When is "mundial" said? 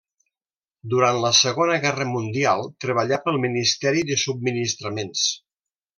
2.13-2.65